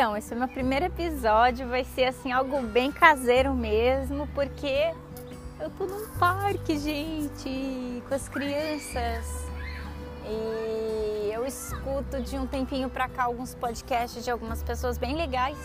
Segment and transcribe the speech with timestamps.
[0.00, 4.94] Então, esse é o meu primeiro episódio, vai ser assim algo bem caseiro mesmo, porque
[5.60, 9.46] eu tô num parque, gente, com as crianças.
[10.24, 15.58] E eu escuto de um tempinho pra cá alguns podcasts de algumas pessoas bem legais.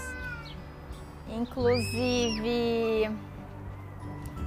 [1.30, 3.10] Inclusive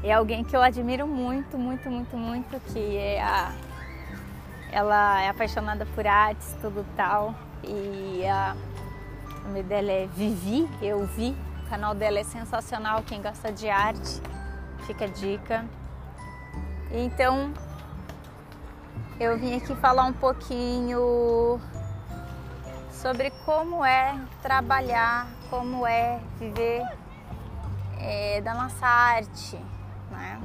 [0.04, 3.54] é alguém que eu admiro muito, muito, muito, muito, que é a
[4.70, 7.34] ela é apaixonada por artes, tudo tal.
[7.64, 8.54] E a
[9.48, 11.34] o nome dela é Vivi, eu vi.
[11.64, 14.20] O canal dela é sensacional, quem gosta de arte,
[14.86, 15.64] fica a dica.
[16.90, 17.52] Então,
[19.18, 21.58] eu vim aqui falar um pouquinho
[22.92, 26.82] sobre como é trabalhar, como é viver
[27.98, 29.56] é, da nossa arte,
[30.10, 30.38] né?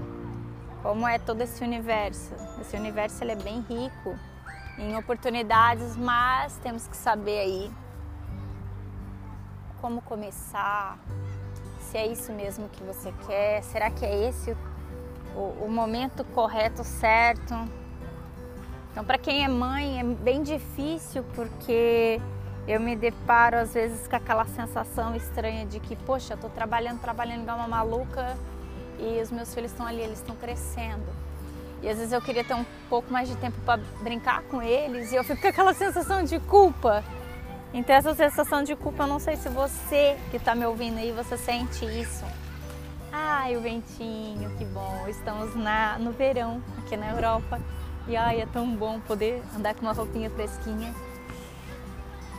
[0.81, 2.33] Como é todo esse universo.
[2.61, 4.17] Esse universo ele é bem rico
[4.77, 7.82] em oportunidades, mas temos que saber aí
[9.83, 10.97] como começar,
[11.81, 14.55] se é isso mesmo que você quer, será que é esse
[15.35, 17.53] o, o momento correto, certo?
[18.89, 22.21] Então, para quem é mãe, é bem difícil porque
[22.65, 27.41] eu me deparo às vezes com aquela sensação estranha de que, poxa, tô trabalhando, trabalhando
[27.41, 28.37] igual uma maluca
[28.97, 31.11] e os meus filhos estão ali, eles estão crescendo.
[31.81, 35.11] E às vezes eu queria ter um pouco mais de tempo para brincar com eles
[35.11, 37.03] e eu fico com aquela sensação de culpa
[37.73, 41.11] então essa sensação de culpa, eu não sei se você que está me ouvindo aí,
[41.11, 42.23] você sente isso.
[43.11, 45.07] Ai, o ventinho, que bom.
[45.07, 47.59] Estamos na, no verão aqui na Europa.
[48.07, 50.93] E ai, é tão bom poder andar com uma roupinha fresquinha.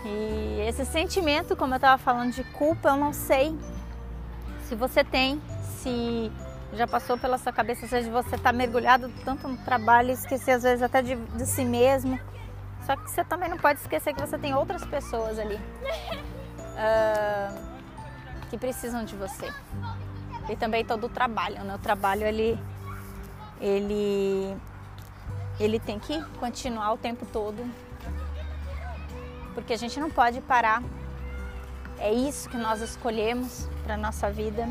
[0.04, 3.56] E esse sentimento, como eu estava falando de culpa, eu não sei
[4.69, 5.41] se você tem,
[5.80, 6.30] se
[6.74, 10.82] já passou pela sua cabeça, seja você está mergulhado tanto no trabalho, esquecer às vezes
[10.82, 12.19] até de, de si mesmo
[12.86, 17.58] só que você também não pode esquecer que você tem outras pessoas ali uh,
[18.50, 19.50] que precisam de você.
[20.50, 21.75] E também todo o trabalho, né?
[21.75, 22.59] O trabalho ele,
[23.59, 24.54] ele,
[25.59, 27.64] ele tem que continuar o tempo todo,
[29.54, 30.82] porque a gente não pode parar.
[31.98, 34.69] É isso que nós escolhemos para nossa vida.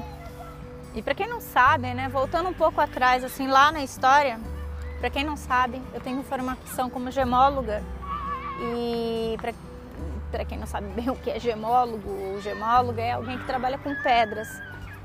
[0.93, 4.39] E para quem não sabe, né, voltando um pouco atrás, assim, lá na história,
[4.99, 7.83] para quem não sabe, eu tenho formação como gemóloga
[8.59, 9.37] e
[10.31, 13.77] para quem não sabe bem o que é gemólogo, o gemólogo é alguém que trabalha
[13.77, 14.47] com pedras.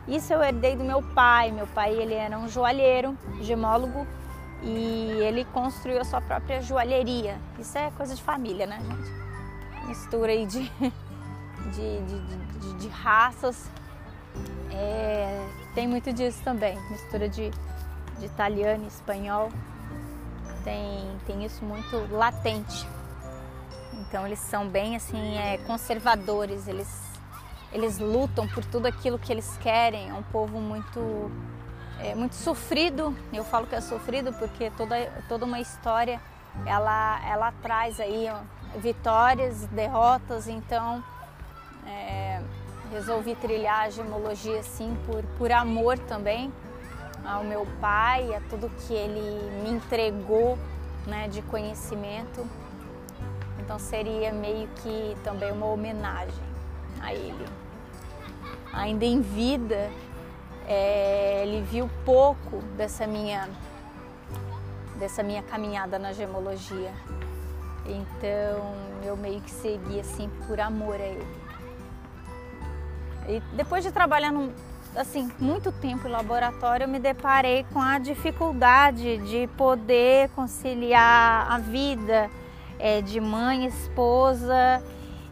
[0.09, 1.53] Isso eu herdei do meu pai.
[1.53, 4.06] Meu pai ele era um joalheiro, gemólogo,
[4.62, 7.38] e ele construiu a sua própria joalheria.
[7.59, 9.86] Isso é coisa de família, né, gente?
[9.86, 12.20] Mistura aí de, de, de,
[12.59, 13.70] de, de raças.
[14.72, 17.50] É, tem muito disso também, mistura de,
[18.19, 19.50] de italiano e espanhol.
[20.65, 22.86] Tem, tem isso muito latente.
[24.09, 26.89] Então eles são bem assim é, conservadores, eles,
[27.71, 30.09] eles lutam por tudo aquilo que eles querem.
[30.09, 31.31] É um povo muito,
[32.01, 33.15] é, muito sofrido.
[33.33, 34.97] Eu falo que é sofrido porque toda,
[35.29, 36.21] toda uma história
[36.65, 38.41] ela, ela traz aí ó,
[38.79, 40.49] vitórias, derrotas.
[40.49, 41.05] Então
[41.87, 42.41] é,
[42.91, 46.51] resolvi trilhar a gemologia assim por, por amor também
[47.27, 50.59] ao meu pai, a tudo que ele me entregou
[51.07, 52.47] né, de conhecimento.
[53.69, 56.43] Então seria meio que também uma homenagem
[57.03, 57.47] a ele.
[58.73, 59.91] Ainda em vida,
[60.67, 63.47] é, ele viu pouco dessa minha,
[64.99, 66.95] dessa minha caminhada na gemologia.
[67.84, 68.75] Então
[69.05, 71.27] eu meio que segui assim por amor a ele.
[73.28, 74.51] E depois de trabalhar num,
[74.97, 81.59] assim muito tempo em laboratório, eu me deparei com a dificuldade de poder conciliar a
[81.59, 82.31] vida
[82.78, 84.83] é, de mãe, esposa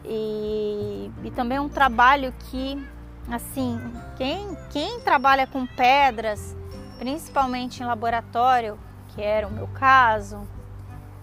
[0.04, 2.86] e, e também um trabalho que,
[3.30, 3.80] assim,
[4.16, 6.56] quem, quem trabalha com pedras,
[6.98, 10.46] principalmente em laboratório, que era o meu caso,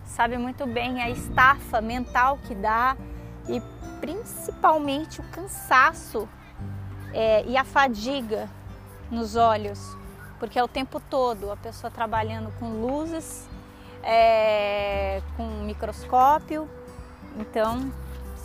[0.05, 2.95] sabe muito bem a estafa mental que dá
[3.47, 3.61] e
[3.99, 6.27] principalmente o cansaço
[7.13, 8.49] é, e a fadiga
[9.09, 9.79] nos olhos,
[10.39, 13.47] porque é o tempo todo a pessoa trabalhando com luzes
[14.03, 16.69] é, com microscópio.
[17.37, 17.91] Então,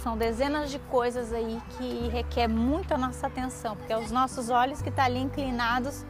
[0.03, 4.81] são dezenas de coisas aí que requer muita nossa atenção, porque é os nossos olhos
[4.81, 6.07] que estão tá ali inclinados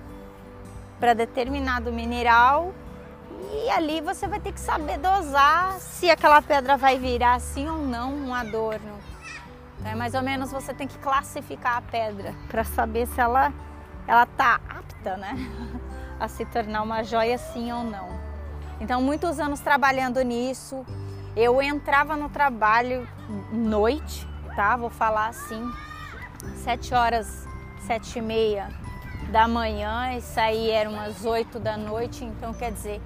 [1.01, 2.73] para determinado mineral
[3.53, 7.79] e ali você vai ter que saber dosar se aquela pedra vai virar assim ou
[7.79, 8.99] não um adorno.
[9.79, 13.53] Então, é mais ou menos você tem que classificar a pedra para saber se ela
[14.07, 15.35] ela tá apta, né,
[16.19, 18.18] a se tornar uma joia sim ou não.
[18.81, 20.85] Então, muitos anos trabalhando nisso.
[21.37, 23.09] Eu entrava no trabalho
[23.53, 24.27] noite,
[24.57, 24.77] tá?
[24.77, 25.71] Vou falar assim.
[26.65, 27.47] sete horas,
[27.87, 28.69] sete e meia
[29.31, 33.01] da manhã e saía eram umas oito da noite, então quer dizer,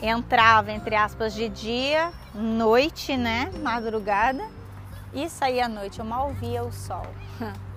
[0.00, 4.46] entrava entre aspas de dia, noite, né, madrugada
[5.12, 5.98] e saía à noite.
[5.98, 7.06] Eu mal via o sol.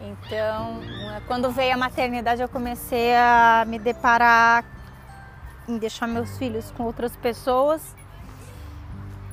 [0.00, 0.80] Então,
[1.26, 4.64] quando veio a maternidade, eu comecei a me deparar
[5.68, 7.94] em deixar meus filhos com outras pessoas.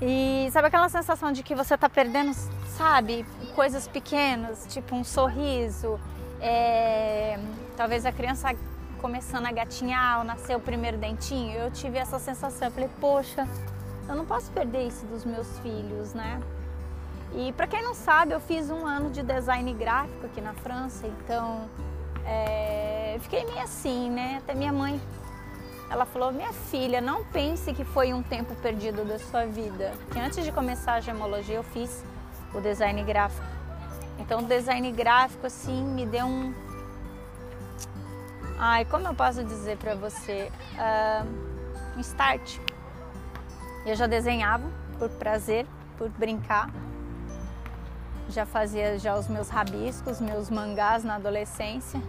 [0.02, 2.34] E sabe aquela sensação de que você está perdendo,
[2.78, 6.00] sabe, coisas pequenas, tipo um sorriso,
[6.42, 7.40] é,
[7.78, 8.54] talvez a criança
[9.00, 11.58] começando a gatinhar ou nascer o primeiro dentinho.
[11.58, 13.48] Eu tive essa sensação, eu falei, poxa,
[14.08, 16.42] eu não posso perder isso dos meus filhos, né?
[17.34, 21.08] E para quem não sabe, eu fiz um ano de design gráfico aqui na França,
[21.08, 21.70] então
[22.26, 24.38] é, fiquei meio assim, né?
[24.40, 25.00] Até minha mãe,
[25.90, 29.94] ela falou: minha filha, não pense que foi um tempo perdido da sua vida.
[30.12, 32.04] Que antes de começar a gemologia eu fiz
[32.54, 33.46] o design gráfico.
[34.20, 36.54] Então o design gráfico assim me deu um,
[38.58, 42.60] ai, como eu posso dizer para você, uh, um start.
[43.86, 44.64] Eu já desenhava
[44.98, 45.66] por prazer,
[45.98, 46.70] por brincar
[48.30, 52.02] já fazia já os meus rabiscos, meus mangás na adolescência.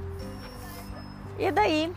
[1.39, 1.93] E daí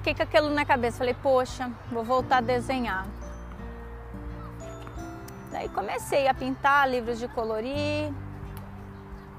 [0.00, 3.06] fiquei com aquilo na cabeça, falei, poxa, vou voltar a desenhar.
[5.50, 8.12] Daí comecei a pintar livros de colorir,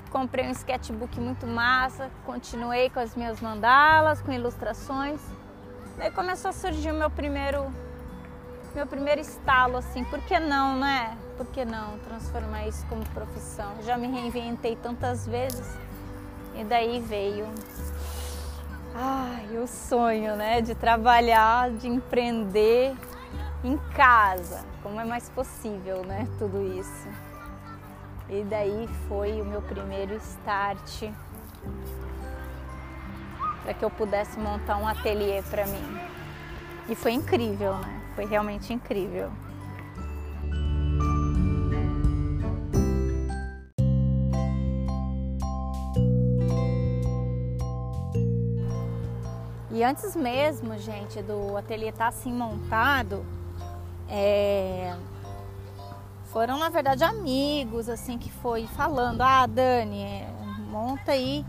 [0.10, 5.20] comprei um sketchbook muito massa, continuei com as minhas mandalas, com ilustrações.
[5.98, 7.72] Daí começou a surgir o meu primeiro
[8.74, 11.18] meu primeiro estalo assim, por que não, né?
[11.36, 13.74] por que não transformar isso como profissão?
[13.84, 15.68] Já me reinventei tantas vezes
[16.56, 17.48] e daí veio
[18.94, 22.96] ai, o sonho, né, de trabalhar, de empreender
[23.64, 24.66] em casa.
[24.84, 27.08] Como é mais possível, né, tudo isso?
[28.30, 31.12] E daí foi o meu primeiro start
[33.64, 36.00] para que eu pudesse montar um ateliê para mim.
[36.90, 38.02] E foi incrível, né?
[38.16, 39.32] Foi realmente incrível.
[49.82, 53.26] E antes mesmo, gente, do ateliê estar tá assim montado,
[54.08, 54.96] é...
[56.26, 60.32] foram na verdade amigos assim que foi falando, ah Dani, é,
[60.70, 61.44] monta aí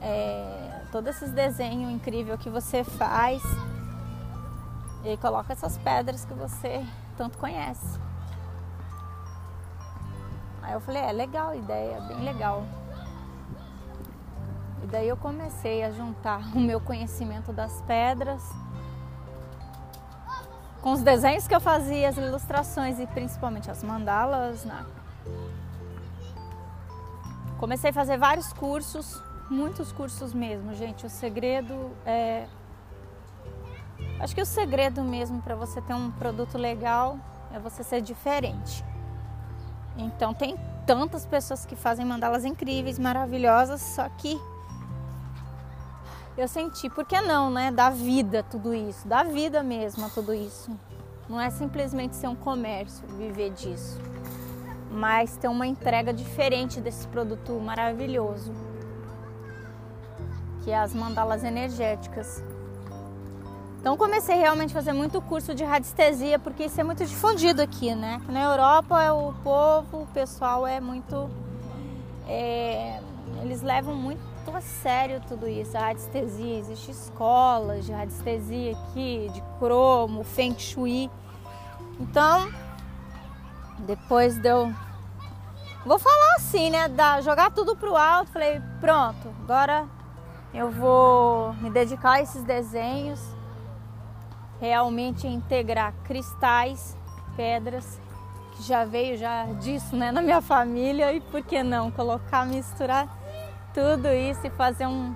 [0.00, 3.42] é, todos esses desenhos incríveis que você faz
[5.04, 6.86] e coloca essas pedras que você
[7.16, 7.98] tanto conhece.
[10.62, 12.62] Aí eu falei, é legal a ideia, bem legal.
[14.86, 18.40] E daí eu comecei a juntar o meu conhecimento das pedras
[20.80, 24.64] com os desenhos que eu fazia, as ilustrações e principalmente as mandalas.
[24.64, 24.86] Né?
[27.58, 31.04] Comecei a fazer vários cursos, muitos cursos mesmo, gente.
[31.04, 32.46] O segredo é.
[34.20, 37.18] Acho que o segredo mesmo para você ter um produto legal
[37.52, 38.84] é você ser diferente.
[39.96, 40.56] Então tem
[40.86, 44.40] tantas pessoas que fazem mandalas incríveis, maravilhosas, só que
[46.36, 47.70] eu senti, por que não, né?
[47.70, 50.70] Da vida tudo isso, da vida mesmo tudo isso.
[51.28, 53.98] Não é simplesmente ser um comércio, viver disso,
[54.90, 58.52] mas ter uma entrega diferente desse produto maravilhoso,
[60.62, 62.44] que é as mandalas energéticas.
[63.80, 67.94] Então comecei realmente a fazer muito curso de radiestesia, porque isso é muito difundido aqui,
[67.94, 68.20] né?
[68.28, 71.30] Na Europa é o povo, o pessoal é muito.
[72.28, 73.00] É,
[73.42, 76.58] eles levam muito a sério tudo isso, a radiestesia.
[76.58, 81.10] Existem escolas de radiestesia aqui, de cromo, feng shui.
[81.98, 82.50] Então,
[83.80, 84.72] depois deu.
[85.84, 86.88] Vou falar assim, né?
[86.88, 88.30] Da, jogar tudo pro alto.
[88.32, 89.86] Falei, pronto, agora
[90.52, 93.20] eu vou me dedicar a esses desenhos.
[94.60, 96.96] Realmente integrar cristais,
[97.36, 98.00] pedras,
[98.52, 101.12] que já veio já disso, né, na minha família.
[101.12, 103.06] E por que não colocar, misturar
[103.76, 105.14] tudo isso e fazer um.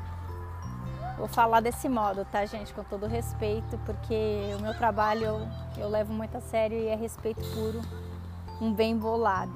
[1.16, 2.74] Vou falar desse modo, tá, gente?
[2.74, 5.48] Com todo respeito, porque o meu trabalho eu,
[5.78, 7.80] eu levo muito a sério e é respeito puro,
[8.60, 9.52] um bem bolado.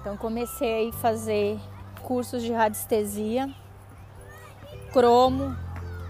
[0.00, 1.60] Então comecei a fazer
[2.02, 3.54] cursos de radiestesia,
[4.90, 5.54] cromo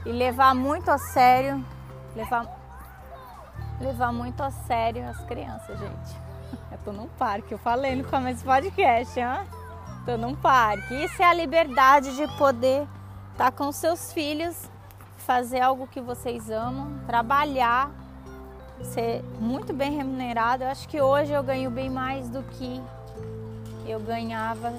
[0.04, 1.64] e levar muito a sério,
[2.14, 2.46] levar,
[3.80, 6.26] levar muito a sério as crianças, gente.
[6.70, 9.65] Eu tô num parque, eu falei no começo do podcast, hein?
[10.06, 10.94] Tô num parque.
[10.94, 12.86] Isso é a liberdade de poder
[13.32, 14.70] estar tá com seus filhos,
[15.16, 17.90] fazer algo que vocês amam, trabalhar,
[18.84, 20.62] ser muito bem remunerado.
[20.62, 22.80] Eu acho que hoje eu ganho bem mais do que
[23.84, 24.72] eu ganhava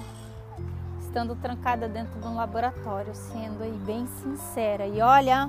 [0.98, 4.86] estando trancada dentro de um laboratório, sendo aí bem sincera.
[4.86, 5.46] E olha,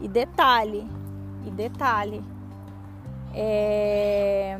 [0.00, 0.90] e detalhe,
[1.46, 2.24] e detalhe,
[3.34, 4.58] é,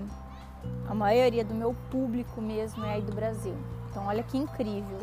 [0.87, 3.57] a maioria do meu público mesmo é aí do Brasil.
[3.95, 4.99] Então olha que incrível.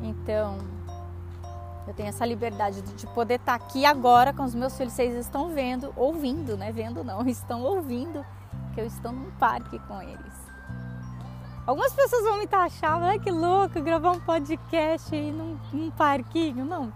[0.00, 0.56] Então,
[1.84, 4.92] eu tenho essa liberdade de poder estar aqui agora com os meus filhos.
[4.92, 6.70] Vocês estão vendo, ouvindo, né?
[6.70, 8.24] Vendo não, estão ouvindo
[8.72, 10.44] que eu estou num parque com eles.
[11.66, 16.64] Algumas pessoas vão me taxar, ai que louco, gravar um podcast aí num, num parquinho.
[16.64, 16.92] Não.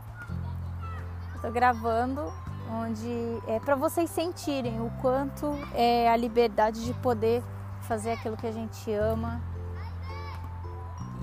[1.34, 2.32] Estou gravando
[2.70, 7.42] onde é para vocês sentirem o quanto é a liberdade de poder
[7.88, 9.40] fazer aquilo que a gente ama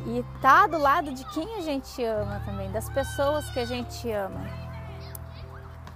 [0.08, 4.12] e tá do lado de quem a gente ama também, das pessoas que a gente
[4.12, 4.42] ama.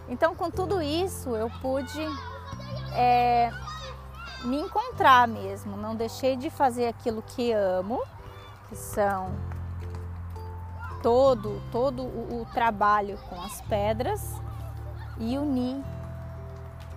[0.07, 2.07] Então, com tudo isso, eu pude
[2.93, 3.51] é,
[4.43, 5.75] me encontrar mesmo.
[5.75, 8.01] Não deixei de fazer aquilo que amo,
[8.67, 9.31] que são
[11.01, 14.35] todo todo o, o trabalho com as pedras
[15.17, 15.81] e unir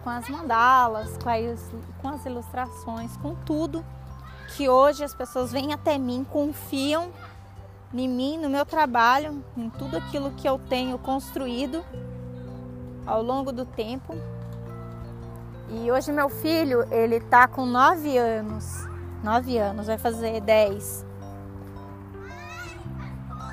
[0.03, 3.85] com as mandalas, com as, com as ilustrações, com tudo
[4.57, 7.11] que hoje as pessoas vêm até mim, confiam
[7.95, 11.85] em mim, no meu trabalho, em tudo aquilo que eu tenho construído
[13.07, 14.15] ao longo do tempo.
[15.69, 18.87] E hoje meu filho, ele tá com nove anos,
[19.23, 21.05] nove anos, vai fazer dez.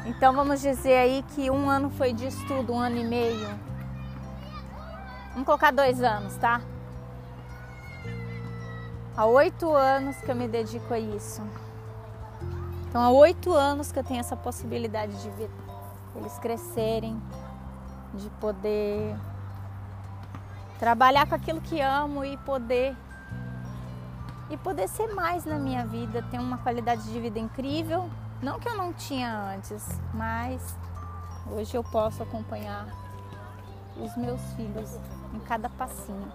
[0.05, 3.68] Então vamos dizer aí que um ano foi de estudo, um ano e meio.
[5.31, 6.61] Vamos colocar dois anos, tá?
[9.15, 11.41] Há oito anos que eu me dedico a isso.
[12.87, 15.49] Então, há oito anos que eu tenho essa possibilidade de ver
[16.15, 17.21] eles crescerem,
[18.13, 19.15] de poder
[20.79, 22.95] trabalhar com aquilo que amo e poder
[24.49, 28.09] e poder ser mais na minha vida, ter uma qualidade de vida incrível,
[28.41, 30.75] não que eu não tinha antes, mas
[31.51, 32.87] hoje eu posso acompanhar
[33.97, 34.97] os meus filhos
[35.33, 36.31] em cada passinho.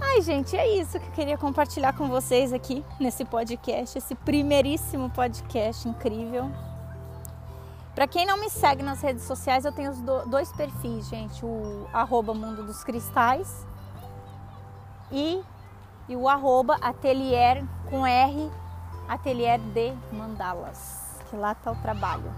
[0.00, 5.10] Ai, gente, é isso que eu queria compartilhar com vocês aqui nesse podcast, esse primeiríssimo
[5.10, 6.50] podcast incrível.
[7.94, 11.86] Para quem não me segue nas redes sociais, eu tenho os dois perfis, gente, o
[11.92, 13.64] arroba Mundo dos Cristais
[15.12, 15.40] e,
[16.08, 18.50] e o arroba Atelier com R,
[19.08, 22.32] Atelier de Mandalas, que lá tá o trabalho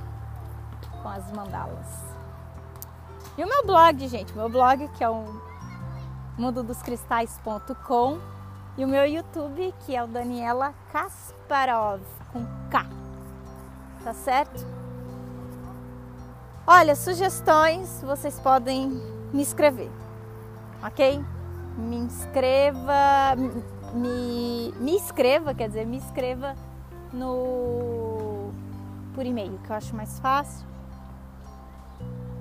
[1.03, 2.16] com as mandalas.
[3.39, 5.25] E o meu blog, gente, meu blog que é o
[6.39, 8.19] mundodoscristais.com
[8.79, 12.01] e o meu YouTube, que é o Daniela Kasparov,
[12.33, 12.87] com K.
[14.03, 14.67] Tá certo?
[16.67, 18.89] Olha, sugestões vocês podem
[19.33, 19.91] me escrever,
[20.83, 21.23] ok?
[21.77, 23.37] Me inscreva,
[23.93, 26.55] me, me escreva, quer dizer, me escreva
[27.13, 28.51] no
[29.15, 30.76] por e-mail, que eu acho mais fácil.